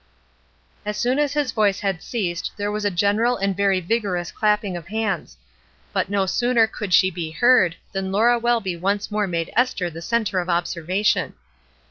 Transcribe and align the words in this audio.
As 0.83 0.97
soon 0.97 1.19
as 1.19 1.33
his 1.33 1.51
voice 1.51 1.81
had 1.81 2.01
ceased 2.01 2.53
there 2.57 2.71
was 2.71 2.83
a 2.85 2.89
general 2.89 3.37
and 3.37 3.55
very 3.55 3.79
vigorous 3.79 4.31
clapping 4.31 4.75
of 4.75 4.87
hands; 4.87 5.37
but 5.93 6.09
no 6.09 6.25
sooner 6.25 6.65
could 6.65 6.91
she 6.91 7.11
be 7.11 7.29
heard 7.29 7.75
than 7.91 8.11
Laura 8.11 8.39
Welby 8.39 8.75
once 8.77 9.11
more 9.11 9.27
made 9.27 9.53
Esther 9.55 9.91
the 9.91 10.01
centre 10.01 10.39
of 10.39 10.49
observation. 10.49 11.35